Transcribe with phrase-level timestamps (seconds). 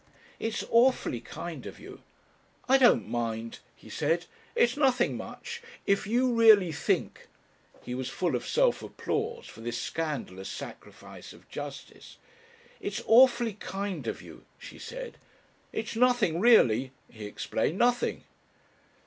[0.39, 2.01] "It's awfully kind of you."
[2.67, 4.25] "I don't mind," he said.
[4.55, 5.61] "It's nothing much.
[5.85, 7.27] If you really think..."
[7.85, 12.17] He was full of self applause for this scandalous sacrifice of justice.
[12.79, 15.19] "It's awfully kind of you," she said.
[15.71, 18.23] "It's nothing, really," he explained, "nothing."